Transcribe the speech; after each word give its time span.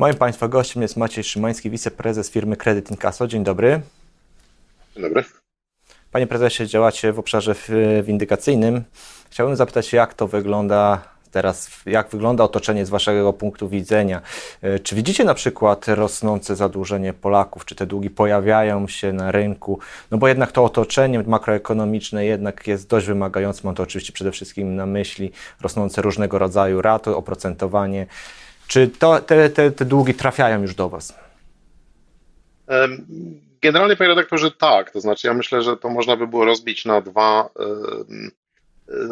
Moim 0.00 0.14
Państwa 0.14 0.48
gościem 0.48 0.82
jest 0.82 0.96
Maciej 0.96 1.24
Szymański, 1.24 1.70
wiceprezes 1.70 2.30
firmy 2.30 2.56
Credit 2.56 2.90
Incasso. 2.90 3.26
Dzień 3.26 3.44
dobry. 3.44 3.80
Dzień 4.94 5.02
dobry. 5.02 5.24
Panie 6.12 6.26
prezesie, 6.26 6.66
działacie 6.66 7.12
w 7.12 7.18
obszarze 7.18 7.54
windykacyjnym. 8.02 8.84
Chciałbym 9.30 9.56
zapytać, 9.56 9.92
jak 9.92 10.14
to 10.14 10.28
wygląda 10.28 11.02
teraz, 11.30 11.70
jak 11.86 12.08
wygląda 12.08 12.44
otoczenie 12.44 12.86
z 12.86 12.90
Waszego 12.90 13.32
punktu 13.32 13.68
widzenia? 13.68 14.20
E, 14.62 14.78
czy 14.78 14.94
widzicie 14.94 15.24
na 15.24 15.34
przykład 15.34 15.88
rosnące 15.88 16.56
zadłużenie 16.56 17.12
Polaków? 17.12 17.64
Czy 17.64 17.74
te 17.74 17.86
długi 17.86 18.10
pojawiają 18.10 18.88
się 18.88 19.12
na 19.12 19.30
rynku? 19.30 19.78
No 20.10 20.18
bo 20.18 20.28
jednak 20.28 20.52
to 20.52 20.64
otoczenie 20.64 21.22
makroekonomiczne 21.22 22.24
jednak 22.24 22.66
jest 22.66 22.88
dość 22.88 23.06
wymagające. 23.06 23.60
Mam 23.64 23.74
to 23.74 23.82
oczywiście 23.82 24.12
przede 24.12 24.32
wszystkim 24.32 24.76
na 24.76 24.86
myśli 24.86 25.32
rosnące 25.60 26.02
różnego 26.02 26.38
rodzaju 26.38 26.82
raty, 26.82 27.16
oprocentowanie. 27.16 28.06
Czy 28.70 28.88
to, 28.88 29.20
te, 29.20 29.50
te, 29.50 29.70
te 29.70 29.84
długi 29.84 30.14
trafiają 30.14 30.62
już 30.62 30.74
do 30.74 30.88
Was? 30.88 31.14
Generalnie, 33.62 33.96
panie 33.96 34.08
redaktorze, 34.08 34.50
tak. 34.50 34.90
To 34.90 35.00
znaczy, 35.00 35.26
ja 35.26 35.34
myślę, 35.34 35.62
że 35.62 35.76
to 35.76 35.88
można 35.88 36.16
by 36.16 36.26
było 36.26 36.44
rozbić 36.44 36.84
na 36.84 37.00
dwa. 37.00 37.50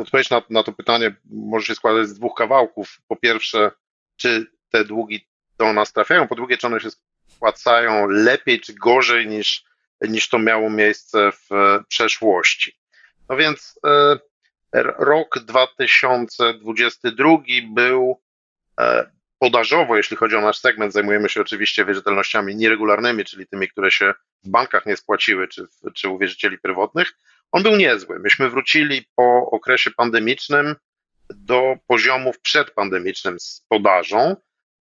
Odpowiedź 0.01 0.31
na, 0.31 0.43
na 0.51 0.63
to 0.63 0.73
pytanie 0.73 1.15
może 1.31 1.67
się 1.67 1.75
składać 1.75 2.09
z 2.09 2.15
dwóch 2.15 2.35
kawałków. 2.35 3.01
Po 3.09 3.17
pierwsze, 3.17 3.71
czy 4.17 4.47
te 4.71 4.85
długi 4.85 5.29
do 5.59 5.73
nas 5.73 5.93
trafiają? 5.93 6.29
Po 6.29 6.35
drugie, 6.35 6.57
czy 6.59 6.67
one 6.67 6.81
się 6.81 6.89
spłacają 7.29 8.07
lepiej 8.07 8.61
czy 8.61 8.75
gorzej 8.75 9.27
niż, 9.27 9.65
niż 10.01 10.29
to 10.29 10.39
miało 10.39 10.71
miejsce 10.71 11.33
w 11.33 11.49
przeszłości? 11.89 12.73
No 13.29 13.37
więc 13.37 13.81
e, 13.87 14.19
rok 14.99 15.39
2022 15.39 17.29
był 17.75 18.21
e, 18.81 19.18
podażowo, 19.39 19.97
jeśli 19.97 20.17
chodzi 20.17 20.37
o 20.37 20.41
nasz 20.41 20.59
segment, 20.59 20.93
zajmujemy 20.93 21.29
się 21.29 21.41
oczywiście 21.41 21.85
wierzytelnościami 21.85 22.57
nieregularnymi, 22.57 23.25
czyli 23.25 23.47
tymi, 23.47 23.69
które 23.69 23.91
się 23.91 24.15
w 24.45 24.49
bankach 24.49 24.87
nie 24.87 24.97
spłaciły, 24.97 25.49
czy, 25.49 25.67
czy 25.95 26.09
u 26.09 26.19
wierzycieli 26.19 26.59
pierwotnych. 26.59 27.13
On 27.53 27.63
był 27.63 27.77
niezły. 27.77 28.19
Myśmy 28.19 28.51
wrócili 28.51 29.07
po 29.17 29.51
okresie 29.51 29.91
pandemicznym 29.91 30.77
do 31.31 31.77
poziomów 31.87 32.41
przedpandemicznym 32.41 33.41
z 33.41 33.65
podażą. 33.69 34.37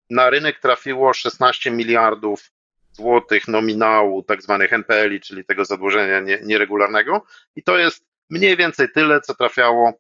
Na 0.10 0.30
rynek 0.30 0.60
trafiło 0.60 1.14
16 1.14 1.72
miliardów 1.72 2.52
złotych 2.92 3.48
nominału 3.48 4.24
tak 4.24 4.42
zwanych 4.42 4.74
NPL-i, 4.74 5.22
czyli 5.22 5.46
tego 5.46 5.66
zadłużenia 5.66 6.20
nie, 6.20 6.40
nieregularnego 6.44 7.26
i 7.56 7.64
to 7.64 7.78
jest 7.78 8.06
mniej 8.30 8.58
więcej 8.58 8.88
tyle, 8.92 9.22
co 9.22 9.36
trafiało 9.36 9.94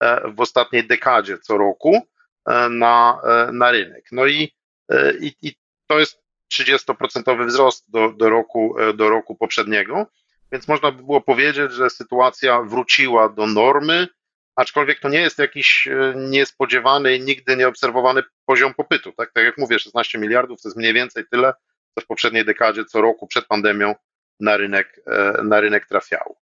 e, 0.00 0.30
w 0.30 0.40
ostatniej 0.40 0.86
dekadzie 0.86 1.38
co 1.38 1.58
roku. 1.58 2.08
E, 2.46 2.68
na, 2.68 3.20
e, 3.24 3.52
na 3.52 3.70
rynek. 3.70 4.04
No 4.12 4.26
i, 4.26 4.52
e, 4.88 5.12
i, 5.20 5.34
i 5.42 5.54
to 5.86 5.98
jest 5.98 6.22
30% 6.52 7.46
wzrost 7.46 7.90
do, 7.90 8.12
do, 8.12 8.30
roku, 8.30 8.76
do 8.94 9.10
roku 9.10 9.34
poprzedniego, 9.36 10.06
więc 10.52 10.68
można 10.68 10.92
by 10.92 11.02
było 11.02 11.20
powiedzieć, 11.20 11.72
że 11.72 11.90
sytuacja 11.90 12.62
wróciła 12.62 13.28
do 13.28 13.46
normy, 13.46 14.08
aczkolwiek 14.56 15.00
to 15.00 15.08
nie 15.08 15.20
jest 15.20 15.38
jakiś 15.38 15.88
niespodziewany 16.14 17.18
nigdy 17.18 17.56
nieobserwowany 17.56 18.22
poziom 18.46 18.74
popytu. 18.74 19.12
Tak, 19.12 19.32
tak 19.32 19.44
jak 19.44 19.58
mówię, 19.58 19.78
16 19.78 20.18
miliardów 20.18 20.62
to 20.62 20.68
jest 20.68 20.78
mniej 20.78 20.92
więcej 20.92 21.24
tyle, 21.30 21.52
co 21.94 22.00
w 22.00 22.06
poprzedniej 22.06 22.44
dekadzie 22.44 22.84
co 22.84 23.00
roku 23.00 23.26
przed 23.26 23.46
pandemią 23.46 23.94
na 24.40 24.56
rynek, 24.56 25.00
na 25.42 25.60
rynek 25.60 25.86
trafiało. 25.86 26.36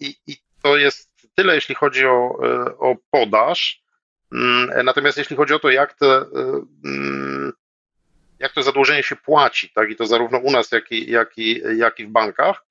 I, 0.00 0.16
i 0.26 0.36
to 0.62 0.76
jest 0.76 1.10
tyle, 1.34 1.54
jeśli 1.54 1.74
chodzi 1.74 2.06
o, 2.06 2.38
o 2.78 2.96
podaż. 3.10 3.81
Mm, 4.32 4.84
natomiast 4.84 5.18
jeśli 5.18 5.36
chodzi 5.36 5.54
o 5.54 5.58
to, 5.58 5.70
jak 5.70 5.94
to, 5.94 6.26
mm, 6.84 7.52
jak 8.38 8.52
to 8.52 8.62
zadłużenie 8.62 9.02
się 9.02 9.16
płaci, 9.16 9.70
tak, 9.74 9.90
i 9.90 9.96
to 9.96 10.06
zarówno 10.06 10.38
u 10.38 10.50
nas, 10.50 10.72
jak 10.72 10.92
i, 10.92 11.10
jak, 11.10 11.38
i, 11.38 11.62
jak 11.76 12.00
i 12.00 12.06
w 12.06 12.10
bankach, 12.10 12.64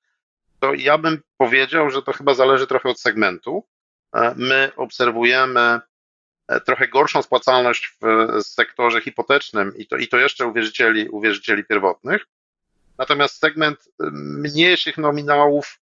to 0.60 0.74
ja 0.74 0.98
bym 0.98 1.22
powiedział, 1.38 1.90
że 1.90 2.02
to 2.02 2.14
chyba 2.14 2.34
zależy 2.34 2.68
trochę 2.68 2.90
od 2.90 3.00
segmentu. 3.00 3.64
E, 4.16 4.34
my 4.38 4.72
obserwujemy 4.76 5.80
e, 6.48 6.62
trochę 6.62 6.88
gorszą 6.88 7.22
spłacalność 7.22 7.98
w 8.02 8.44
sektorze 8.44 9.02
hipotecznym 9.02 9.78
i 9.78 9.88
to, 9.88 9.98
i 9.98 10.08
to 10.08 10.18
jeszcze 10.18 10.48
u 10.48 10.54
wierzycieli, 10.54 11.10
u 11.10 11.22
wierzycieli 11.22 11.64
pierwotnych. 11.64 12.26
Natomiast 12.98 13.40
segment 13.40 13.90
mniejszych 14.12 14.98
nominałów, 14.98 15.80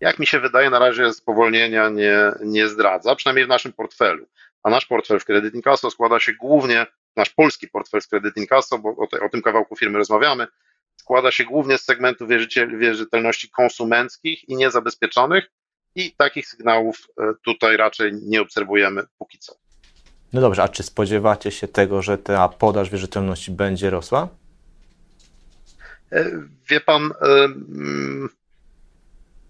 jak 0.00 0.18
mi 0.18 0.26
się 0.26 0.40
wydaje, 0.40 0.70
na 0.70 0.78
razie 0.78 1.12
spowolnienia 1.12 1.88
nie, 1.88 2.32
nie 2.40 2.68
zdradza, 2.68 3.14
przynajmniej 3.14 3.46
w 3.46 3.48
naszym 3.48 3.72
portfelu 3.72 4.26
a 4.62 4.70
nasz 4.70 4.86
portfel 4.86 5.20
w 5.20 5.24
Credit 5.24 5.54
Incasso 5.54 5.90
składa 5.90 6.20
się 6.20 6.32
głównie, 6.32 6.86
nasz 7.16 7.30
polski 7.30 7.68
portfel 7.68 8.02
z 8.02 8.06
Credit 8.06 8.36
Incasso, 8.36 8.78
bo 8.78 8.96
o, 8.96 9.06
te, 9.06 9.20
o 9.20 9.28
tym 9.28 9.42
kawałku 9.42 9.76
firmy 9.76 9.98
rozmawiamy, 9.98 10.46
składa 10.96 11.30
się 11.30 11.44
głównie 11.44 11.78
z 11.78 11.84
segmentu 11.84 12.26
wierzytelności 12.78 13.50
konsumenckich 13.50 14.48
i 14.48 14.56
niezabezpieczonych 14.56 15.50
i 15.94 16.12
takich 16.16 16.48
sygnałów 16.48 17.08
e, 17.20 17.32
tutaj 17.44 17.76
raczej 17.76 18.12
nie 18.22 18.40
obserwujemy 18.40 19.02
póki 19.18 19.38
co. 19.38 19.54
No 20.32 20.40
dobrze, 20.40 20.62
a 20.62 20.68
czy 20.68 20.82
spodziewacie 20.82 21.50
się 21.50 21.68
tego, 21.68 22.02
że 22.02 22.18
ta 22.18 22.48
podaż 22.48 22.90
wierzytelności 22.90 23.50
będzie 23.50 23.90
rosła? 23.90 24.28
E, 26.12 26.30
wie 26.70 26.80
pan, 26.80 27.02
e, 27.02 27.44
mm, 27.44 28.28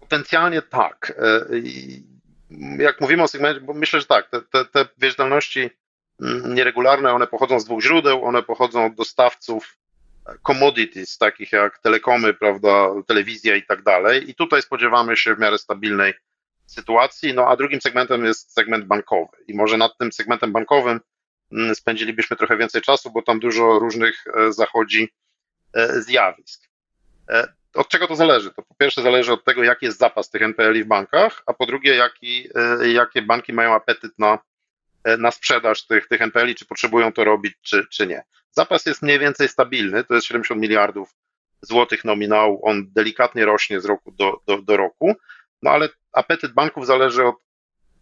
potencjalnie 0.00 0.62
tak 0.62 1.20
jak 2.78 3.00
mówimy 3.00 3.22
o 3.22 3.28
segmencie, 3.28 3.60
bo 3.60 3.74
myślę, 3.74 4.00
że 4.00 4.06
tak, 4.06 4.30
te, 4.30 4.42
te, 4.42 4.64
te 4.64 4.88
wierzytelności 4.98 5.70
mm, 6.22 6.54
nieregularne, 6.54 7.12
one 7.12 7.26
pochodzą 7.26 7.60
z 7.60 7.64
dwóch 7.64 7.82
źródeł, 7.82 8.24
one 8.24 8.42
pochodzą 8.42 8.86
od 8.86 8.94
dostawców 8.94 9.76
e, 10.26 10.34
commodities, 10.46 11.18
takich 11.18 11.52
jak 11.52 11.78
telekomy, 11.78 12.34
prawda, 12.34 12.88
telewizja 13.06 13.56
i 13.56 13.62
tak 13.62 13.82
dalej. 13.82 14.30
I 14.30 14.34
tutaj 14.34 14.62
spodziewamy 14.62 15.16
się 15.16 15.34
w 15.34 15.38
miarę 15.38 15.58
stabilnej 15.58 16.14
sytuacji. 16.66 17.34
No 17.34 17.48
a 17.48 17.56
drugim 17.56 17.80
segmentem 17.80 18.24
jest 18.24 18.52
segment 18.52 18.84
bankowy. 18.84 19.36
I 19.48 19.54
może 19.54 19.76
nad 19.76 19.98
tym 19.98 20.12
segmentem 20.12 20.52
bankowym 20.52 21.00
mm, 21.52 21.74
spędzilibyśmy 21.74 22.36
trochę 22.36 22.56
więcej 22.56 22.82
czasu, 22.82 23.10
bo 23.10 23.22
tam 23.22 23.40
dużo 23.40 23.78
różnych 23.78 24.24
e, 24.26 24.52
zachodzi 24.52 25.08
e, 25.72 26.02
zjawisk. 26.02 26.68
Od 27.74 27.88
czego 27.88 28.06
to 28.06 28.16
zależy? 28.16 28.50
To 28.50 28.62
po 28.62 28.74
pierwsze 28.74 29.02
zależy 29.02 29.32
od 29.32 29.44
tego, 29.44 29.64
jaki 29.64 29.86
jest 29.86 29.98
zapas 29.98 30.30
tych 30.30 30.42
NPL-i 30.42 30.84
w 30.84 30.86
bankach, 30.86 31.42
a 31.46 31.52
po 31.54 31.66
drugie, 31.66 31.94
jaki, 31.94 32.48
e, 32.54 32.88
jakie 32.88 33.22
banki 33.22 33.52
mają 33.52 33.74
apetyt 33.74 34.18
na, 34.18 34.38
e, 35.04 35.16
na 35.16 35.30
sprzedaż 35.30 35.86
tych, 35.86 36.08
tych 36.08 36.22
NPL-i, 36.22 36.54
czy 36.54 36.66
potrzebują 36.66 37.12
to 37.12 37.24
robić, 37.24 37.54
czy, 37.62 37.86
czy 37.90 38.06
nie. 38.06 38.22
Zapas 38.50 38.86
jest 38.86 39.02
mniej 39.02 39.18
więcej 39.18 39.48
stabilny, 39.48 40.04
to 40.04 40.14
jest 40.14 40.26
70 40.26 40.60
miliardów 40.60 41.14
złotych 41.62 42.04
nominału, 42.04 42.60
on 42.68 42.92
delikatnie 42.92 43.44
rośnie 43.44 43.80
z 43.80 43.84
roku 43.84 44.12
do, 44.12 44.40
do, 44.46 44.62
do 44.62 44.76
roku, 44.76 45.16
no 45.62 45.70
ale 45.70 45.88
apetyt 46.12 46.52
banków 46.52 46.86
zależy 46.86 47.24
od 47.24 47.36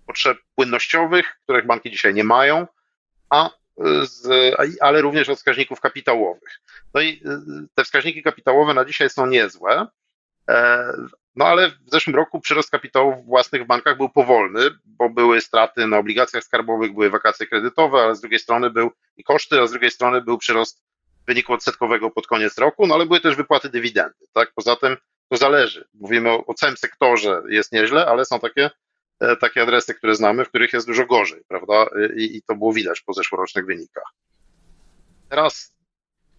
potrzeb 0.06 0.38
płynnościowych, 0.54 1.38
których 1.42 1.66
banki 1.66 1.90
dzisiaj 1.90 2.14
nie 2.14 2.24
mają, 2.24 2.66
a 3.30 3.50
z, 4.02 4.26
ale 4.80 5.02
również 5.02 5.28
od 5.28 5.38
wskaźników 5.38 5.80
kapitałowych. 5.80 6.60
No 6.94 7.00
i 7.00 7.08
y, 7.08 7.68
te 7.74 7.84
wskaźniki 7.84 8.22
kapitałowe 8.22 8.74
na 8.74 8.84
dzisiaj 8.84 9.10
są 9.10 9.26
niezłe, 9.26 9.86
e, 10.50 10.92
no 11.36 11.44
ale 11.44 11.70
w 11.70 11.74
zeszłym 11.86 12.16
roku 12.16 12.40
przyrost 12.40 12.70
kapitałów 12.70 13.26
własnych 13.26 13.64
w 13.64 13.66
bankach 13.66 13.96
był 13.96 14.08
powolny, 14.08 14.60
bo 14.84 15.10
były 15.10 15.40
straty 15.40 15.86
na 15.86 15.98
obligacjach 15.98 16.44
skarbowych, 16.44 16.92
były 16.92 17.10
wakacje 17.10 17.46
kredytowe, 17.46 17.98
ale 17.98 18.16
z 18.16 18.20
drugiej 18.20 18.38
strony 18.38 18.70
był 18.70 18.90
i 19.16 19.24
koszty, 19.24 19.60
a 19.60 19.66
z 19.66 19.70
drugiej 19.70 19.90
strony 19.90 20.22
był 20.22 20.38
przyrost 20.38 20.82
wyniku 21.26 21.52
odsetkowego 21.52 22.10
pod 22.10 22.26
koniec 22.26 22.58
roku, 22.58 22.86
no 22.86 22.94
ale 22.94 23.06
były 23.06 23.20
też 23.20 23.36
wypłaty 23.36 23.68
dywidendy, 23.68 24.26
tak? 24.32 24.52
Poza 24.54 24.76
tym 24.76 24.96
to 25.28 25.36
zależy. 25.36 25.88
Mówimy 25.94 26.30
o, 26.30 26.46
o 26.46 26.54
całym 26.54 26.76
sektorze, 26.76 27.42
jest 27.48 27.72
nieźle, 27.72 28.06
ale 28.06 28.24
są 28.24 28.40
takie 28.40 28.70
takie 29.40 29.62
adresy, 29.62 29.94
które 29.94 30.14
znamy, 30.14 30.44
w 30.44 30.48
których 30.48 30.72
jest 30.72 30.86
dużo 30.86 31.06
gorzej, 31.06 31.42
prawda? 31.48 31.86
I, 32.16 32.36
i 32.36 32.42
to 32.42 32.54
było 32.54 32.72
widać 32.72 33.00
po 33.00 33.12
zeszłorocznych 33.12 33.66
wynikach. 33.66 34.12
Teraz 35.28 35.76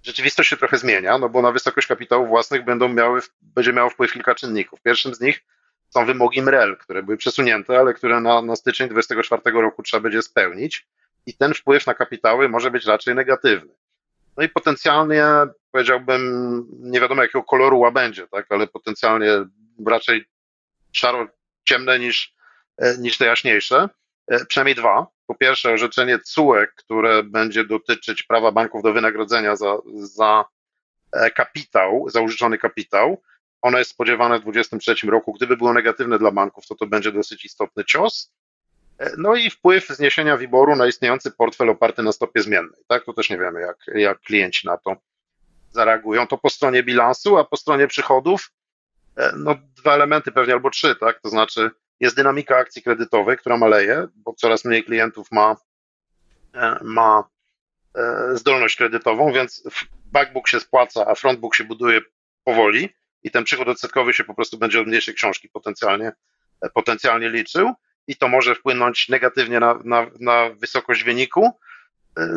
rzeczywistość 0.04 0.50
się 0.50 0.58
trochę 0.58 0.78
zmienia, 0.78 1.18
no 1.18 1.30
bo 1.30 1.42
na 1.42 1.52
wysokość 1.52 1.88
kapitałów 1.88 2.30
własnych 2.30 2.66
będą 2.66 2.90
miały, 2.90 3.22
będzie 3.42 3.74
miało 3.74 3.90
wpływ 3.90 4.14
kilka 4.14 4.36
czynników. 4.36 4.82
Pierwszym 4.82 5.16
z 5.16 5.22
nich 5.22 5.44
są 5.90 6.06
wymogi 6.06 6.42
MREL, 6.42 6.78
które 6.78 7.04
były 7.04 7.18
przesunięte, 7.18 7.80
ale 7.80 7.94
które 7.94 8.22
na, 8.22 8.42
na 8.42 8.56
styczeń 8.56 8.90
2024 8.90 9.62
roku 9.62 9.84
trzeba 9.84 10.02
będzie 10.02 10.22
spełnić 10.22 10.88
i 11.26 11.34
ten 11.34 11.54
wpływ 11.54 11.88
na 11.88 11.94
kapitały 11.94 12.50
może 12.50 12.72
być 12.72 12.86
raczej 12.86 13.16
negatywny. 13.16 13.74
No 14.38 14.44
i 14.44 14.50
potencjalnie, 14.50 15.26
powiedziałbym, 15.72 16.66
nie 16.80 17.02
wiadomo 17.02 17.22
jakiego 17.22 17.44
koloru 17.44 17.80
łabędzie, 17.80 18.28
tak, 18.28 18.46
ale 18.50 18.68
potencjalnie 18.68 19.46
raczej 19.86 20.26
szaro-ciemne 20.92 22.00
niż, 22.00 22.37
E, 22.37 22.37
niż 23.00 23.18
te 23.18 23.26
jaśniejsze. 23.26 23.90
E, 24.28 24.46
przynajmniej 24.46 24.76
dwa. 24.76 25.08
Po 25.28 25.36
pierwsze, 25.36 25.72
orzeczenie 25.72 26.20
CUE, 26.20 26.68
które 26.76 27.24
będzie 27.24 27.66
dotyczyć 27.66 28.24
prawa 28.24 28.52
banków 28.52 28.84
do 28.84 28.94
wynagrodzenia 28.94 29.56
za, 29.56 29.78
za 29.94 30.46
e, 31.12 31.32
kapitał, 31.32 32.06
za 32.10 32.22
użyczony 32.22 32.58
kapitał. 32.58 33.22
Ono 33.62 33.78
jest 33.78 33.92
spodziewane 33.92 34.40
w 34.40 34.42
2023 34.42 35.08
roku. 35.08 35.34
Gdyby 35.34 35.58
było 35.58 35.74
negatywne 35.74 36.20
dla 36.20 36.32
banków, 36.32 36.68
to 36.68 36.76
to 36.76 36.88
będzie 36.88 37.12
dosyć 37.12 37.46
istotny 37.46 37.86
cios. 37.86 38.34
No 39.18 39.36
i 39.36 39.50
wpływ 39.50 39.88
zniesienia 39.88 40.38
wyboru 40.38 40.76
na 40.76 40.88
istniejący 40.88 41.32
portfel 41.32 41.70
oparty 41.70 42.04
na 42.04 42.12
stopie 42.12 42.42
zmiennej. 42.42 42.84
Tak, 42.88 43.06
to 43.06 43.14
też 43.14 43.30
nie 43.30 43.38
wiemy, 43.38 43.62
jak, 43.62 43.78
jak 43.96 44.20
klienci 44.20 44.68
na 44.68 44.78
to 44.78 44.96
zareagują. 45.72 46.28
To 46.28 46.38
po 46.38 46.50
stronie 46.50 46.84
bilansu, 46.84 47.38
a 47.38 47.44
po 47.44 47.58
stronie 47.58 47.88
przychodów, 47.88 48.52
no 49.36 49.56
dwa 49.76 49.94
elementy 49.94 50.32
pewnie 50.32 50.54
albo 50.54 50.70
trzy, 50.70 50.96
tak, 50.96 51.20
to 51.22 51.30
znaczy 51.30 51.72
jest 52.00 52.16
dynamika 52.16 52.58
akcji 52.58 52.84
kredytowej, 52.84 53.38
która 53.38 53.58
maleje, 53.58 54.08
bo 54.16 54.34
coraz 54.34 54.66
mniej 54.66 54.84
klientów 54.84 55.32
ma, 55.32 55.56
ma 56.82 57.24
zdolność 58.34 58.76
kredytową, 58.76 59.34
więc 59.34 59.64
backbook 60.06 60.48
się 60.48 60.60
spłaca, 60.60 61.08
a 61.08 61.16
frontbook 61.16 61.56
się 61.56 61.64
buduje 61.64 62.02
powoli 62.44 62.90
i 63.24 63.32
ten 63.32 63.44
przychód 63.44 63.68
odsetkowy 63.68 64.14
się 64.14 64.24
po 64.24 64.34
prostu 64.34 64.58
będzie 64.58 64.82
od 64.82 64.88
mniejszej 64.88 65.14
książki 65.14 65.50
potencjalnie, 65.50 66.12
potencjalnie 66.74 67.30
liczył 67.30 67.74
i 68.08 68.16
to 68.16 68.28
może 68.28 68.56
wpłynąć 68.56 69.10
negatywnie 69.10 69.60
na, 69.60 69.80
na, 69.84 70.08
na 70.20 70.50
wysokość 70.50 71.04
wyniku. 71.04 71.52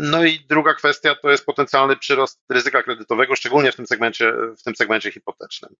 No 0.00 0.24
i 0.24 0.40
druga 0.48 0.74
kwestia 0.74 1.14
to 1.14 1.30
jest 1.30 1.46
potencjalny 1.46 1.96
przyrost 1.96 2.40
ryzyka 2.48 2.82
kredytowego, 2.82 3.36
szczególnie 3.36 3.72
w 3.72 3.76
tym 3.76 3.86
segmencie, 3.86 4.32
w 4.58 4.62
tym 4.62 4.76
segmencie 4.76 5.12
hipotecznym. 5.12 5.74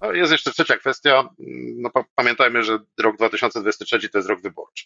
No 0.00 0.12
jest 0.12 0.32
jeszcze 0.32 0.52
trzecia 0.52 0.76
kwestia. 0.76 1.28
No, 1.76 1.90
pamiętajmy, 2.14 2.62
że 2.62 2.78
rok 3.00 3.16
2023 3.16 4.08
to 4.08 4.18
jest 4.18 4.28
rok 4.28 4.40
wyborczy. 4.40 4.84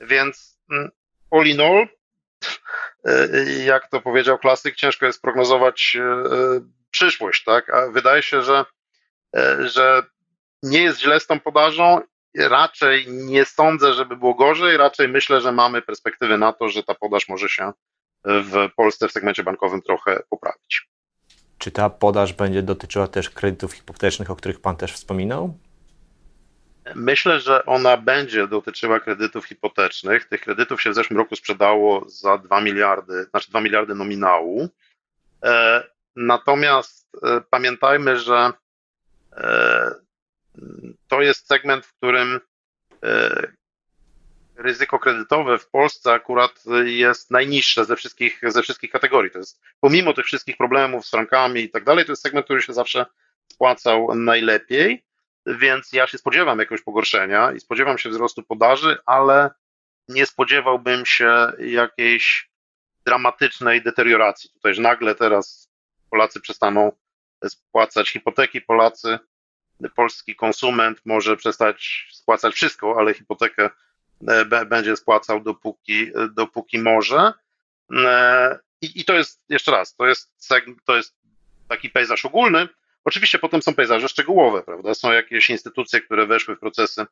Więc 0.00 0.58
mm, 0.70 0.90
all 1.30 1.46
in 1.46 1.60
all, 1.60 1.88
jak 3.64 3.90
to 3.90 4.00
powiedział 4.00 4.38
klasyk, 4.38 4.76
ciężko 4.76 5.06
jest 5.06 5.22
prognozować 5.22 5.96
e, 6.00 6.24
przyszłość, 6.90 7.44
tak? 7.44 7.70
A 7.70 7.90
wydaje 7.90 8.22
się, 8.22 8.42
że, 8.42 8.64
e, 9.36 9.68
że 9.68 10.02
nie 10.62 10.82
jest 10.82 11.00
źle 11.00 11.20
z 11.20 11.26
tą 11.26 11.40
podażą. 11.40 12.00
Raczej 12.38 13.06
nie 13.08 13.44
sądzę, 13.44 13.94
żeby 13.94 14.16
było 14.16 14.34
gorzej. 14.34 14.76
Raczej 14.76 15.08
myślę, 15.08 15.40
że 15.40 15.52
mamy 15.52 15.82
perspektywy 15.82 16.38
na 16.38 16.52
to, 16.52 16.68
że 16.68 16.82
ta 16.82 16.94
podaż 16.94 17.28
może 17.28 17.48
się 17.48 17.72
w 18.24 18.68
Polsce 18.76 19.08
w 19.08 19.12
segmencie 19.12 19.42
bankowym 19.42 19.82
trochę 19.82 20.22
poprawić. 20.30 20.88
Czy 21.64 21.70
ta 21.70 21.90
podaż 21.90 22.32
będzie 22.32 22.62
dotyczyła 22.62 23.08
też 23.08 23.30
kredytów 23.30 23.72
hipotecznych, 23.72 24.30
o 24.30 24.36
których 24.36 24.60
Pan 24.60 24.76
też 24.76 24.92
wspominał? 24.92 25.58
Myślę, 26.94 27.40
że 27.40 27.66
ona 27.66 27.96
będzie 27.96 28.48
dotyczyła 28.48 29.00
kredytów 29.00 29.46
hipotecznych. 29.46 30.24
Tych 30.24 30.40
kredytów 30.40 30.82
się 30.82 30.90
w 30.90 30.94
zeszłym 30.94 31.18
roku 31.18 31.36
sprzedało 31.36 32.08
za 32.08 32.38
2 32.38 32.60
miliardy, 32.60 33.24
znaczy 33.24 33.50
2 33.50 33.60
miliardy 33.60 33.94
nominału. 33.94 34.68
E, 35.44 35.82
natomiast 36.16 37.08
e, 37.22 37.40
pamiętajmy, 37.50 38.18
że 38.18 38.52
e, 39.32 39.90
to 41.08 41.22
jest 41.22 41.48
segment, 41.48 41.86
w 41.86 41.94
którym 41.94 42.40
ryzyko 44.56 44.98
kredytowe 44.98 45.58
w 45.58 45.68
Polsce 45.68 46.12
akurat 46.12 46.64
jest 46.84 47.30
najniższe 47.30 47.84
ze 47.84 47.96
wszystkich, 47.96 48.40
ze 48.42 48.62
wszystkich 48.62 48.90
kategorii. 48.90 49.30
To 49.30 49.38
jest, 49.38 49.60
pomimo 49.80 50.12
tych 50.12 50.26
wszystkich 50.26 50.56
problemów 50.56 51.06
z 51.06 51.10
frankami 51.10 51.60
i 51.60 51.70
tak 51.70 51.84
dalej, 51.84 52.04
to 52.04 52.12
jest 52.12 52.22
segment, 52.22 52.44
który 52.46 52.62
się 52.62 52.72
zawsze 52.72 53.06
spłacał 53.52 54.14
najlepiej, 54.14 55.04
więc 55.46 55.92
ja 55.92 56.06
się 56.06 56.18
spodziewam 56.18 56.58
jakiegoś 56.58 56.82
pogorszenia 56.82 57.52
i 57.52 57.60
spodziewam 57.60 57.98
się 57.98 58.10
wzrostu 58.10 58.42
podaży, 58.42 58.96
ale 59.06 59.50
nie 60.08 60.26
spodziewałbym 60.26 61.06
się 61.06 61.52
jakiejś 61.58 62.50
dramatycznej 63.06 63.82
deterioracji. 63.82 64.50
Tutaj, 64.50 64.74
że 64.74 64.82
nagle 64.82 65.14
teraz 65.14 65.70
Polacy 66.10 66.40
przestaną 66.40 66.92
spłacać 67.48 68.10
hipoteki, 68.10 68.60
Polacy, 68.60 69.18
polski 69.94 70.36
konsument 70.36 71.00
może 71.04 71.36
przestać 71.36 72.08
spłacać 72.12 72.54
wszystko, 72.54 72.94
ale 72.98 73.14
hipotekę 73.14 73.70
będzie 74.66 74.96
spłacał 74.96 75.40
dopóki, 75.40 76.10
dopóki 76.32 76.78
może. 76.78 77.32
E, 77.92 78.58
I, 78.80 79.00
I, 79.00 79.04
to 79.04 79.14
jest, 79.14 79.42
jeszcze 79.48 79.70
raz, 79.70 79.96
to 79.96 80.06
jest, 80.06 80.32
to 80.84 80.96
jest 80.96 81.16
taki 81.68 81.90
pejzaż 81.90 82.24
ogólny. 82.24 82.68
Oczywiście 83.04 83.38
potem 83.38 83.62
są 83.62 83.74
pejzaże 83.74 84.08
szczegółowe, 84.08 84.62
prawda? 84.62 84.94
Są 84.94 85.12
jakieś 85.12 85.50
instytucje, 85.50 86.00
które 86.00 86.26
weszły 86.26 86.56
w 86.56 86.60
procesy 86.60 87.06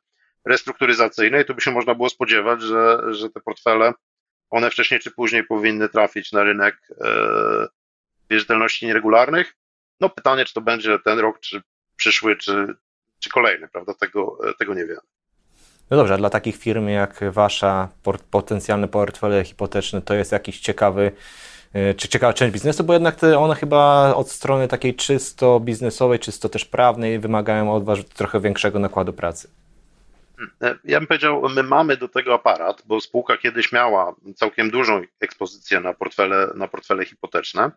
restrukturyzacyjne 0.45 1.41
i 1.41 1.45
tu 1.45 1.55
by 1.55 1.61
się 1.61 1.71
można 1.71 1.95
było 1.95 2.09
spodziewać, 2.09 2.61
że, 2.61 3.13
że 3.13 3.29
te 3.29 3.41
portfele, 3.41 3.93
one 4.49 4.69
wcześniej 4.69 4.99
czy 4.99 5.11
później 5.11 5.43
powinny 5.43 5.89
trafić 5.89 6.31
na 6.31 6.43
rynek 6.43 6.77
e, 7.01 7.67
wierzytelności 8.29 8.85
nieregularnych. 8.85 9.53
No 9.99 10.09
pytanie, 10.09 10.45
czy 10.45 10.53
to 10.53 10.61
będzie 10.61 10.99
ten 10.99 11.19
rok, 11.19 11.39
czy 11.39 11.61
przyszły, 11.95 12.35
czy, 12.35 12.75
czy 13.19 13.29
kolejny, 13.29 13.67
prawda? 13.67 13.93
Tego, 13.93 14.37
tego 14.59 14.73
nie 14.73 14.85
wiemy. 14.85 15.01
No 15.91 15.97
dobrze, 15.97 16.13
a 16.13 16.17
dla 16.17 16.29
takich 16.29 16.57
firm 16.57 16.87
jak 16.87 17.31
wasza, 17.31 17.89
potencjalne 18.31 18.87
portfele 18.87 19.43
hipoteczne, 19.43 20.01
to 20.01 20.13
jest 20.13 20.31
jakiś 20.31 20.59
ciekawy, 20.59 21.11
e, 21.73 21.93
czy 21.93 22.07
ciekawa 22.07 22.33
część 22.33 22.53
biznesu, 22.53 22.83
bo 22.83 22.93
jednak 22.93 23.15
te 23.15 23.39
one 23.39 23.55
chyba 23.55 24.13
od 24.15 24.31
strony 24.31 24.67
takiej 24.67 24.95
czysto 24.95 25.59
biznesowej, 25.59 26.19
czysto 26.19 26.49
też 26.49 26.65
prawnej 26.65 27.19
wymagają 27.19 27.73
od 27.73 27.83
was 27.83 27.99
trochę 28.05 28.39
większego 28.39 28.79
nakładu 28.79 29.13
pracy. 29.13 29.49
E, 30.61 30.75
ja 30.83 30.99
bym 30.99 31.07
powiedział, 31.07 31.49
my 31.49 31.63
mamy 31.63 31.97
do 31.97 32.07
tego 32.07 32.33
aparat, 32.33 32.83
bo 32.85 33.01
spółka 33.01 33.37
kiedyś 33.37 33.71
miała 33.71 34.15
całkiem 34.35 34.71
dużą 34.71 35.01
ekspozycję 35.19 35.79
na 35.79 35.93
portfele, 35.93 36.47
na 36.55 36.67
portfele 36.67 37.05
hipoteczne. 37.05 37.71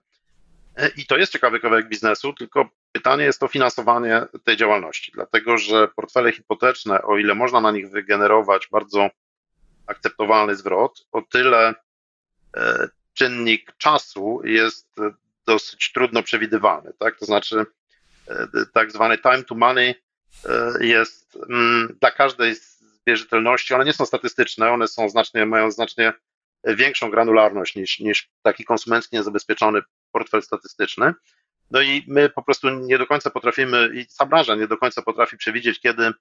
E, 0.76 0.88
I 0.96 1.06
to 1.06 1.16
jest 1.16 1.32
ciekawy 1.32 1.60
kawałek 1.60 1.88
biznesu, 1.88 2.32
tylko 2.32 2.68
pytanie 2.96 3.24
jest 3.24 3.42
o 3.42 3.48
finansowanie 3.48 4.22
tej 4.44 4.56
działalności, 4.56 5.12
dlatego 5.14 5.58
że 5.58 5.88
portfele 5.88 6.32
hipoteczne, 6.32 7.02
o 7.02 7.18
ile 7.18 7.34
można 7.34 7.60
na 7.60 7.70
nich 7.70 7.90
wygenerować 7.90 8.68
bardzo 8.72 9.10
akceptowalny 9.86 10.56
zwrot, 10.56 11.06
o 11.12 11.22
tyle 11.22 11.74
e, 12.56 12.88
czynnik 13.14 13.72
czasu 13.78 14.40
jest 14.44 14.88
dosyć 15.46 15.92
trudno 15.92 16.22
przewidywalny, 16.22 16.92
tak? 16.98 17.18
To 17.18 17.26
znaczy 17.26 17.66
e, 18.28 18.46
tak 18.74 18.92
zwany 18.92 19.18
time 19.18 19.42
to 19.42 19.54
money 19.54 19.94
jest 20.80 21.38
mm, 21.50 21.96
dla 22.00 22.10
każdej 22.10 22.54
z 22.54 22.82
wierzytelności, 23.06 23.74
one 23.74 23.84
nie 23.84 23.92
są 23.92 24.06
statystyczne, 24.06 24.70
one 24.70 24.88
są 24.88 25.08
znacznie, 25.08 25.46
mają 25.46 25.70
znacznie 25.70 26.12
większą 26.64 27.10
granularność 27.10 27.74
niż, 27.74 27.98
niż 27.98 28.30
taki 28.42 28.64
konsumencki 28.64 29.16
niezabezpieczony 29.16 29.80
portfel 30.12 30.42
statystyczny. 30.42 31.14
No 31.70 31.82
i 31.82 32.04
my 32.08 32.28
po 32.28 32.42
prostu 32.42 32.70
nie 32.70 32.98
do 32.98 33.06
końca 33.06 33.30
potrafimy, 33.30 33.90
i 33.94 34.06
sama 34.08 34.28
branża 34.28 34.54
nie 34.54 34.66
do 34.66 34.76
końca 34.76 35.02
potrafi 35.02 35.36
przewidzieć, 35.36 35.80
kiedy 35.80 36.12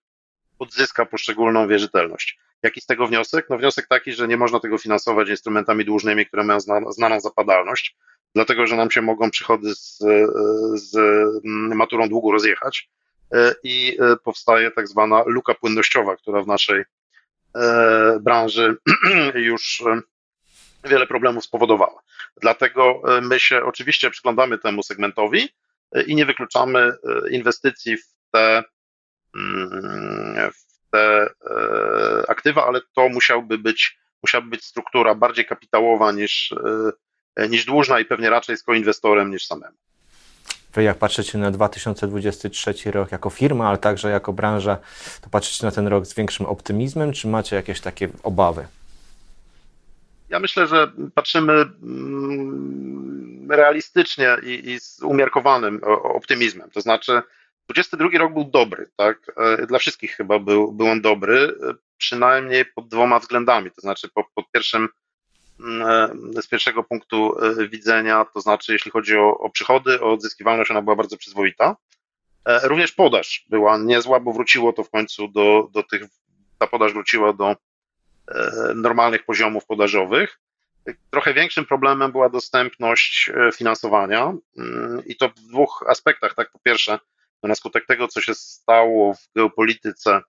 odzyska 0.59 1.05
poszczególną 1.05 1.67
wierzytelność. 1.67 2.39
Jaki 2.63 2.81
z 2.81 2.85
tego 2.85 3.07
wniosek? 3.07 3.49
No 3.49 3.57
wniosek 3.57 3.87
taki, 3.87 4.13
że 4.13 4.27
nie 4.27 4.37
można 4.37 4.59
tego 4.59 4.77
finansować 4.77 5.29
instrumentami 5.29 5.85
dłużnymi, 5.85 6.25
które 6.25 6.43
mają 6.43 6.59
znaną 6.89 7.19
zapadalność, 7.19 7.95
dlatego 8.35 8.67
że 8.67 8.75
nam 8.75 8.91
się 8.91 9.01
mogą 9.01 9.31
przychody 9.31 9.75
z, 9.75 9.97
z 10.73 10.97
maturą 11.75 12.09
długu 12.09 12.31
rozjechać 12.31 12.89
e, 13.33 13.55
i 13.63 13.97
e, 13.99 14.15
powstaje 14.23 14.71
tak 14.71 14.87
zwana 14.87 15.23
luka 15.25 15.53
płynnościowa, 15.53 16.15
która 16.15 16.41
w 16.41 16.47
naszej 16.47 16.83
e, 17.55 18.19
branży 18.21 18.77
już 19.35 19.83
wiele 20.83 21.07
problemów 21.07 21.43
spowodowała. 21.43 22.01
Dlatego 22.41 23.01
e, 23.17 23.21
my 23.21 23.39
się 23.39 23.63
oczywiście 23.63 24.09
przyglądamy 24.09 24.57
temu 24.57 24.83
segmentowi 24.83 25.49
e, 25.91 26.03
i 26.03 26.15
nie 26.15 26.25
wykluczamy 26.25 26.79
e, 26.79 27.29
inwestycji 27.29 27.97
w 27.97 28.05
te, 28.31 28.63
mm, 29.35 30.51
w 30.51 30.91
te 30.91 31.29
aktywa, 32.27 32.67
ale 32.67 32.81
to 32.95 33.09
musiałby 33.09 33.57
być, 33.57 33.99
musiałaby 34.23 34.49
być 34.49 34.65
struktura 34.65 35.15
bardziej 35.15 35.45
kapitałowa 35.45 36.11
niż, 36.11 36.53
niż 37.49 37.65
dłużna 37.65 37.99
i 37.99 38.05
pewnie 38.05 38.29
raczej 38.29 38.57
z 38.57 38.63
koinwestorem 38.63 39.31
niż 39.31 39.45
samemu. 39.45 39.77
Wy 40.73 40.83
jak 40.83 40.97
patrzycie 40.97 41.37
na 41.37 41.51
2023 41.51 42.91
rok 42.91 43.11
jako 43.11 43.29
firma, 43.29 43.69
ale 43.69 43.77
także 43.77 44.09
jako 44.09 44.33
branża, 44.33 44.77
to 45.21 45.29
patrzycie 45.29 45.65
na 45.65 45.71
ten 45.71 45.87
rok 45.87 46.05
z 46.05 46.13
większym 46.13 46.45
optymizmem, 46.45 47.13
czy 47.13 47.27
macie 47.27 47.55
jakieś 47.55 47.81
takie 47.81 48.09
obawy? 48.23 48.67
Ja 50.35 50.39
myślę, 50.39 50.67
że 50.67 50.91
patrzymy 51.13 51.53
mm, 51.53 53.47
realistycznie 53.51 54.37
i, 54.43 54.69
i 54.69 54.79
z 54.79 55.03
umiarkowanym 55.03 55.81
optymizmem. 56.03 56.69
To 56.69 56.81
znaczy, 56.81 57.21
22 57.69 58.09
rok 58.17 58.33
był 58.33 58.43
dobry, 58.43 58.89
tak? 58.95 59.31
E, 59.37 59.67
dla 59.67 59.79
wszystkich 59.79 60.11
chyba 60.11 60.39
był, 60.39 60.71
był 60.71 60.87
on 60.87 61.01
dobry, 61.01 61.37
e, 61.39 61.73
przynajmniej 61.97 62.65
pod 62.65 62.87
dwoma 62.87 63.19
względami. 63.19 63.71
To 63.71 63.81
znaczy, 63.81 64.09
po, 64.13 64.23
pod 64.35 64.51
pierwszym, 64.51 64.89
mm, 65.59 65.81
e, 66.37 66.41
z 66.41 66.47
pierwszego 66.47 66.83
punktu 66.83 67.35
widzenia, 67.71 68.25
to 68.33 68.41
znaczy, 68.41 68.73
jeśli 68.73 68.91
chodzi 68.91 69.17
o, 69.17 69.37
o 69.37 69.49
przychody, 69.49 70.01
o 70.01 70.13
odzyskiwalność, 70.13 70.71
ona 70.71 70.81
była 70.81 70.95
bardzo 70.95 71.17
przyzwoita. 71.17 71.75
Również 72.63 72.91
podaż 72.91 73.45
była 73.49 73.77
niezła, 73.77 74.19
bo 74.19 74.33
wróciło 74.33 74.73
to 74.73 74.83
w 74.83 74.89
końcu 74.89 75.27
do, 75.27 75.69
do 75.71 75.83
tych, 75.83 76.01
ta 76.59 76.67
podaż 76.67 76.93
wróciła 76.93 77.33
do 77.33 77.55
normalnych 78.75 79.25
poziomów 79.25 79.65
podażowych. 79.65 80.39
Trochę 81.11 81.33
większym 81.33 81.65
problemem 81.65 82.11
była 82.11 82.29
dostępność 82.29 83.29
e, 83.29 83.51
finansowania 83.51 84.33
mm, 84.57 85.03
i 85.05 85.15
to 85.15 85.29
w 85.29 85.33
dwóch 85.33 85.83
aspektach. 85.87 86.35
Tak, 86.35 86.51
po 86.51 86.59
pierwsze, 86.59 86.99
na 87.43 87.55
skutek 87.55 87.85
tego, 87.85 88.07
co 88.07 88.21
się 88.21 88.33
stało 88.35 89.13
w 89.13 89.33
geopolityce, 89.35 90.21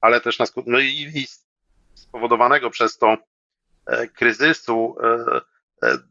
ale 0.00 0.20
też 0.20 0.38
na 0.38 0.46
skutek, 0.46 0.72
no 0.72 0.78
i, 0.78 1.10
i 1.14 1.26
spowodowanego 1.94 2.70
przez 2.70 2.98
to 2.98 3.16
kryzysu 4.14 4.96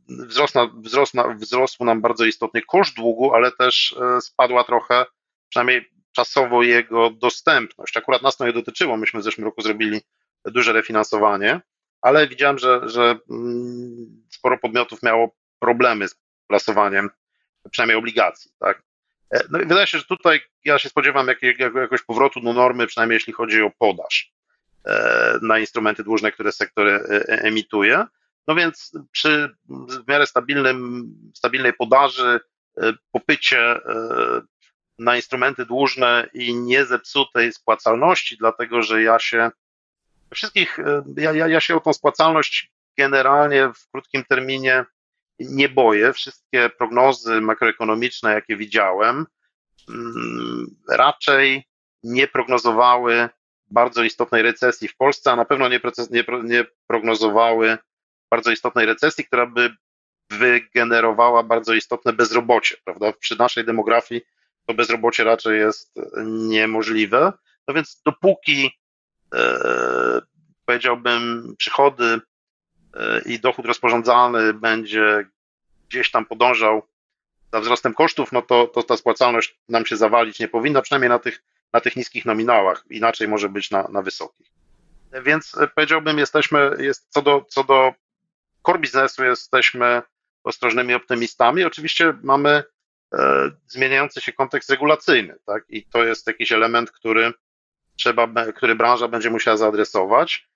wzrosł, 0.08 0.54
wzrosł, 0.74 1.18
wzrosł 1.36 1.86
nam 1.86 2.02
bardzo 2.02 2.26
istotnie 2.26 2.62
koszt 2.62 2.96
długu, 2.96 3.34
ale 3.34 3.52
też 3.52 3.96
spadła 4.22 4.64
trochę, 4.64 5.06
przynajmniej 5.50 5.92
czasowo 6.12 6.64
jego 6.64 7.10
dostępność. 7.10 7.98
Akurat 7.98 8.22
nas 8.22 8.38
to 8.38 8.46
nie 8.46 8.54
dotyczyło, 8.54 8.98
myśmy 8.98 9.20
w 9.20 9.24
zeszłym 9.24 9.46
roku 9.46 9.62
zrobili 9.62 10.02
duże 10.46 10.74
refinansowanie, 10.74 11.62
ale 12.02 12.28
widziałem, 12.28 12.58
że, 12.58 12.82
że 12.90 13.16
mm, 13.30 14.24
sporo 14.30 14.58
podmiotów 14.58 15.04
miało 15.04 15.36
problemy 15.60 16.08
z 16.08 16.16
plasowaniem 16.48 17.10
przynajmniej 17.72 17.98
obligacji. 17.98 18.52
Tak? 18.60 18.84
E, 19.34 19.44
no 19.50 19.60
i 19.60 19.66
wydaje 19.66 19.88
się, 19.88 19.98
że 19.98 20.06
tutaj 20.06 20.42
ja 20.66 20.80
się 20.80 20.90
spodziewam 20.90 21.28
jak, 21.28 21.42
jak, 21.42 21.60
jakiegoś 21.60 22.02
powrotu 22.02 22.42
do 22.42 22.54
normy, 22.54 22.88
przynajmniej 22.88 23.16
jeśli 23.16 23.34
chodzi 23.34 23.62
o 23.62 23.72
podaż 23.78 24.34
e, 24.86 25.40
na 25.42 25.60
instrumenty 25.60 26.04
dłużne, 26.04 26.32
które 26.32 26.52
sektor 26.52 26.88
e, 26.88 27.02
emituje. 27.28 28.06
No 28.48 28.56
więc 28.56 28.92
przy 29.12 29.56
w 29.70 30.08
miarę 30.08 30.28
stabilnym, 30.28 31.06
stabilnej 31.34 31.74
podaży, 31.74 32.40
popycie 33.12 33.80
na 35.00 35.16
instrumenty 35.16 35.66
dłużne 35.66 36.30
i 36.34 36.56
niezepsutej 36.56 37.54
spłacalności, 37.54 38.38
dlatego 38.38 38.82
że 38.82 39.04
ja 39.04 39.20
się 39.20 39.52
wszystkich, 40.34 40.78
ja, 41.18 41.32
ja, 41.32 41.48
ja 41.48 41.60
się 41.60 41.76
o 41.76 41.80
tą 41.80 41.94
spłacalność 41.94 42.72
generalnie 42.98 43.68
w 43.68 43.92
krótkim 43.92 44.24
terminie 44.30 44.86
nie 45.40 45.70
boję. 45.70 46.14
Wszystkie 46.14 46.70
prognozy 46.78 47.42
makroekonomiczne, 47.42 48.34
jakie 48.34 48.58
widziałem, 48.58 49.26
mm, 49.90 50.66
raczej 50.90 51.64
nie 52.04 52.28
prognozowały 52.28 53.30
bardzo 53.72 54.04
istotnej 54.04 54.42
recesji 54.42 54.88
w 54.88 54.98
Polsce, 54.98 55.32
a 55.32 55.36
na 55.36 55.46
pewno 55.46 55.70
nie, 55.70 55.80
nie, 56.10 56.24
nie 56.44 56.66
prognozowały 56.88 57.78
bardzo 58.32 58.52
istotnej 58.52 58.86
recesji, 58.86 59.26
która 59.26 59.46
by 59.46 59.76
wygenerowała 60.30 61.44
bardzo 61.44 61.74
istotne 61.74 62.14
bezrobocie, 62.14 62.76
prawda? 62.86 63.14
Przy 63.20 63.40
naszej 63.40 63.66
demografii 63.66 64.22
to 64.66 64.74
bezrobocie 64.74 65.24
raczej 65.24 65.60
jest 65.60 65.94
niemożliwe. 66.26 67.34
No 67.68 67.74
więc 67.74 68.02
dopóki 68.06 68.66
e, 68.66 68.72
powiedziałbym 70.66 71.54
przychody 71.58 72.20
e, 72.94 73.22
i 73.26 73.40
dochód 73.40 73.66
rozporządzalny 73.66 74.54
będzie 74.54 75.26
gdzieś 75.90 76.12
tam 76.12 76.26
podążał 76.26 76.88
za 77.54 77.60
wzrostem 77.60 77.94
kosztów, 77.94 78.32
no 78.32 78.42
to, 78.42 78.68
to 78.68 78.84
ta 78.84 78.98
spłacalność 78.98 79.60
nam 79.70 79.86
się 79.86 79.98
zawalić 79.98 80.40
nie 80.40 80.48
powinna, 80.48 80.82
przynajmniej 80.82 81.10
na 81.10 81.20
tych, 81.20 81.44
na 81.74 81.82
tych 81.82 81.96
niskich 81.96 82.26
nominałach. 82.26 82.84
Inaczej 82.90 83.28
może 83.28 83.50
być 83.50 83.72
na, 83.72 83.88
na 83.92 84.02
wysokich. 84.02 84.48
Więc 85.24 85.58
e, 85.58 85.68
powiedziałbym, 85.68 86.18
jesteśmy, 86.18 86.76
jest, 86.80 87.08
co 87.10 87.22
do, 87.22 87.46
co 87.50 87.64
do 87.64 87.94
core 88.66 88.80
biznesu 88.80 89.24
jesteśmy 89.24 90.02
ostrożnymi 90.44 90.94
optymistami. 90.94 91.64
Oczywiście 91.64 92.14
mamy 92.24 92.64
e, 93.14 93.52
zmieniający 93.68 94.22
się 94.22 94.34
kontekst 94.34 94.70
regulacyjny, 94.70 95.36
tak? 95.46 95.64
I 95.70 95.86
to 95.86 96.04
jest 96.04 96.28
jakiś 96.28 96.52
element, 96.52 96.92
który 96.92 97.34
trzeba, 97.98 98.28
który 98.56 98.76
branża 98.76 99.08
będzie 99.08 99.30
musiała 99.30 99.58
zaadresować. 99.58 100.48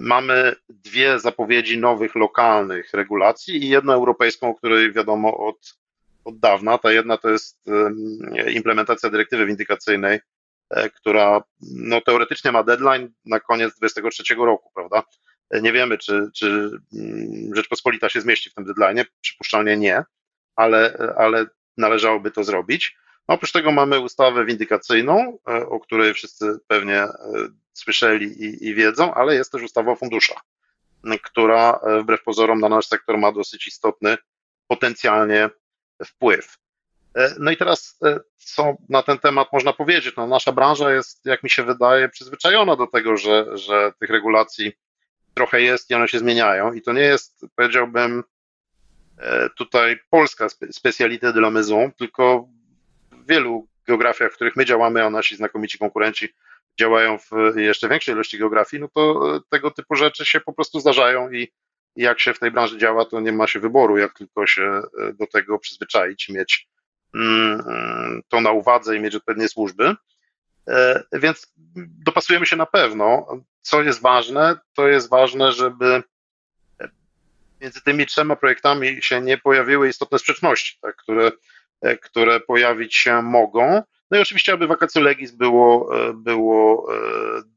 Mamy 0.00 0.54
dwie 0.68 1.18
zapowiedzi 1.18 1.78
nowych 1.78 2.14
lokalnych 2.14 2.92
regulacji 2.92 3.64
i 3.64 3.68
jedną 3.68 3.92
europejską, 3.92 4.48
o 4.48 4.54
której 4.54 4.92
wiadomo 4.92 5.36
od, 5.36 5.78
od 6.24 6.38
dawna. 6.38 6.78
Ta 6.78 6.92
jedna 6.92 7.16
to 7.16 7.30
jest 7.30 7.58
implementacja 8.54 9.10
dyrektywy 9.10 9.46
windykacyjnej, 9.46 10.20
e, 10.70 10.90
która 10.90 11.42
no, 11.60 12.00
teoretycznie 12.00 12.52
ma 12.52 12.62
deadline 12.62 13.12
na 13.24 13.40
koniec 13.40 13.76
2023 13.76 14.34
roku, 14.34 14.70
prawda? 14.74 15.02
Nie 15.62 15.72
wiemy, 15.72 15.98
czy, 15.98 16.30
czy 16.34 16.70
mm, 16.94 17.54
Rzeczpospolita 17.54 18.08
się 18.08 18.20
zmieści 18.20 18.50
w 18.50 18.54
tym 18.54 18.64
deadline, 18.64 19.04
przypuszczalnie 19.20 19.76
nie, 19.76 20.04
ale, 20.56 21.12
ale 21.16 21.46
należałoby 21.76 22.30
to 22.30 22.44
zrobić. 22.44 22.96
Oprócz 23.26 23.52
tego 23.52 23.72
mamy 23.72 24.00
ustawę 24.00 24.44
windykacyjną, 24.44 25.38
e, 25.48 25.66
o 25.66 25.80
której 25.80 26.14
wszyscy 26.14 26.58
pewnie 26.66 27.02
e, 27.02 27.12
słyszeli 27.72 28.26
i, 28.26 28.68
i 28.68 28.74
wiedzą, 28.74 29.14
ale 29.14 29.34
jest 29.34 29.52
też 29.52 29.62
ustawa 29.62 29.92
o 29.92 29.96
funduszach, 29.96 30.40
która 31.22 31.80
e, 31.82 32.02
wbrew 32.02 32.22
pozorom 32.22 32.60
na 32.60 32.68
nasz 32.68 32.86
sektor 32.86 33.18
ma 33.18 33.32
dosyć 33.32 33.66
istotny 33.66 34.16
potencjalnie 34.66 35.50
wpływ. 36.06 36.58
No 37.38 37.50
i 37.50 37.56
teraz, 37.56 37.98
co 38.36 38.76
na 38.88 39.02
ten 39.02 39.18
temat 39.18 39.52
można 39.52 39.72
powiedzieć? 39.72 40.16
No, 40.16 40.26
nasza 40.26 40.52
branża 40.52 40.92
jest, 40.92 41.26
jak 41.26 41.42
mi 41.42 41.50
się 41.50 41.62
wydaje, 41.62 42.08
przyzwyczajona 42.08 42.76
do 42.76 42.86
tego, 42.86 43.16
że, 43.16 43.58
że 43.58 43.92
tych 44.00 44.10
regulacji 44.10 44.72
trochę 45.34 45.60
jest 45.60 45.90
i 45.90 45.94
one 45.94 46.08
się 46.08 46.18
zmieniają. 46.18 46.72
I 46.72 46.82
to 46.82 46.92
nie 46.92 47.00
jest, 47.00 47.46
powiedziałbym, 47.54 48.24
tutaj 49.56 49.98
polska 50.10 50.48
specalité 50.70 51.32
de 51.32 51.40
la 51.40 51.50
maison, 51.50 51.92
tylko 51.92 52.48
w 53.26 53.28
wielu 53.28 53.68
geografiach, 53.86 54.32
w 54.32 54.34
których 54.34 54.56
my 54.56 54.64
działamy, 54.64 55.04
a 55.04 55.10
nasi 55.10 55.36
znakomici 55.36 55.78
konkurenci 55.78 56.28
działają 56.80 57.18
w 57.18 57.56
jeszcze 57.56 57.88
większej 57.88 58.14
ilości 58.14 58.38
geografii, 58.38 58.80
no 58.80 58.88
to 58.88 59.36
e, 59.36 59.40
tego 59.50 59.70
typu 59.70 59.94
rzeczy 59.94 60.24
się 60.24 60.40
po 60.40 60.52
prostu 60.52 60.80
zdarzają 60.80 61.30
i 61.30 61.52
jak 61.96 62.20
się 62.20 62.34
w 62.34 62.38
tej 62.38 62.50
branży 62.50 62.78
działa, 62.78 63.04
to 63.04 63.20
nie 63.20 63.32
ma 63.32 63.46
się 63.46 63.60
wyboru, 63.60 63.98
jak 63.98 64.14
tylko 64.14 64.46
się 64.46 64.62
e, 64.62 65.12
do 65.12 65.26
tego 65.26 65.58
przyzwyczaić, 65.58 66.28
mieć 66.28 66.68
mm, 67.14 68.22
to 68.28 68.40
na 68.40 68.50
uwadze 68.50 68.96
i 68.96 69.00
mieć 69.00 69.14
odpowiednie 69.14 69.48
służby. 69.48 69.94
E, 70.68 71.04
więc 71.12 71.52
dopasujemy 72.04 72.46
się 72.46 72.56
na 72.56 72.66
pewno. 72.66 73.26
Co 73.62 73.82
jest 73.82 74.00
ważne, 74.00 74.58
to 74.74 74.88
jest 74.88 75.10
ważne, 75.10 75.52
żeby 75.52 76.02
między 77.60 77.80
tymi 77.80 78.06
trzema 78.06 78.36
projektami 78.36 79.02
się 79.02 79.20
nie 79.20 79.38
pojawiły 79.38 79.88
istotne 79.88 80.18
sprzeczności, 80.18 80.78
tak, 80.80 80.96
które 80.96 81.32
które 82.02 82.40
pojawić 82.40 82.94
się 82.94 83.22
mogą. 83.22 83.82
No 84.10 84.18
i 84.18 84.20
oczywiście, 84.20 84.52
aby 84.52 84.66
vacatio 84.66 85.00
legis 85.00 85.30
było, 85.30 85.98
e, 86.08 86.12
było 86.12 86.86
e, 86.94 86.98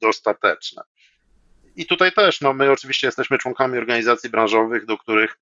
dostateczne. 0.02 0.84
I 1.76 1.86
tutaj 1.86 2.12
też, 2.12 2.42
no 2.42 2.54
my 2.54 2.72
oczywiście 2.72 3.08
jesteśmy 3.08 3.38
członkami 3.38 3.78
organizacji 3.78 4.30
branżowych, 4.30 4.86
do 4.86 4.98
których, 4.98 5.38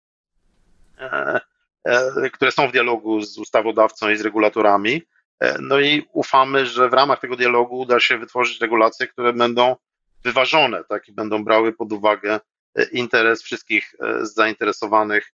które 2.33 2.51
są 2.51 2.67
w 2.67 2.71
dialogu 2.71 3.21
z 3.21 3.37
ustawodawcą 3.37 4.09
i 4.09 4.17
z 4.17 4.21
regulatorami. 4.21 5.01
No 5.59 5.79
i 5.79 6.07
ufamy, 6.13 6.65
że 6.65 6.89
w 6.89 6.93
ramach 6.93 7.19
tego 7.19 7.35
dialogu 7.35 7.79
uda 7.79 7.99
się 7.99 8.17
wytworzyć 8.17 8.61
regulacje, 8.61 9.07
które 9.07 9.33
będą 9.33 9.75
wyważone, 10.23 10.83
tak, 10.83 11.07
i 11.07 11.11
będą 11.11 11.43
brały 11.43 11.73
pod 11.73 11.93
uwagę 11.93 12.39
interes 12.91 13.43
wszystkich 13.43 13.95
zainteresowanych 14.21 15.33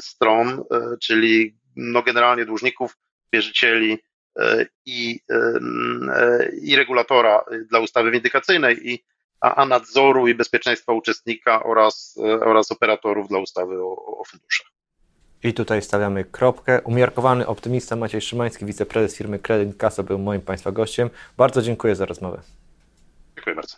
stron, 0.00 0.64
czyli 1.02 1.59
no 1.80 2.02
generalnie 2.02 2.44
dłużników, 2.44 2.96
wierzycieli 3.32 3.98
e, 4.38 4.66
i, 4.86 5.20
e, 5.30 6.48
i 6.62 6.76
regulatora 6.76 7.44
dla 7.70 7.80
ustawy 7.80 8.10
windykacyjnej, 8.10 8.88
i, 8.88 9.04
a, 9.40 9.54
a 9.54 9.66
nadzoru 9.66 10.28
i 10.28 10.34
bezpieczeństwa 10.34 10.92
uczestnika 10.92 11.62
oraz, 11.62 12.18
e, 12.24 12.40
oraz 12.40 12.72
operatorów 12.72 13.28
dla 13.28 13.38
ustawy 13.38 13.82
o, 13.82 14.20
o 14.20 14.24
funduszach. 14.24 14.66
I 15.42 15.54
tutaj 15.54 15.82
stawiamy 15.82 16.24
kropkę. 16.24 16.80
Umiarkowany 16.84 17.46
optymista 17.46 17.96
Maciej 17.96 18.20
Szymański, 18.20 18.66
wiceprezes 18.66 19.16
firmy 19.16 19.38
Credit 19.38 19.76
Casa 19.76 20.02
był 20.02 20.18
moim 20.18 20.40
Państwa 20.40 20.72
gościem. 20.72 21.10
Bardzo 21.36 21.62
dziękuję 21.62 21.94
za 21.94 22.04
rozmowę. 22.06 22.42
Dziękuję 23.36 23.56
bardzo. 23.56 23.76